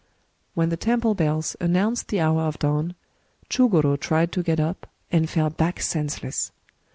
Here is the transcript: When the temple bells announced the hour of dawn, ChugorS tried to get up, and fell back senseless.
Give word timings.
When 0.55 0.69
the 0.69 0.77
temple 0.77 1.13
bells 1.13 1.55
announced 1.59 2.07
the 2.07 2.19
hour 2.21 2.41
of 2.41 2.57
dawn, 2.57 2.95
ChugorS 3.51 3.99
tried 3.99 4.31
to 4.31 4.41
get 4.41 4.59
up, 4.59 4.89
and 5.11 5.29
fell 5.29 5.51
back 5.51 5.79
senseless. 5.79 6.51